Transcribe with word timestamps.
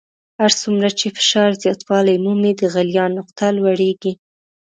هر 0.39 0.51
څومره 0.61 0.89
چې 0.99 1.07
فشار 1.17 1.51
زیاتوالی 1.63 2.15
مومي 2.25 2.51
د 2.59 2.61
غلیان 2.73 3.11
نقطه 3.19 3.45
لوړیږي. 3.57 4.13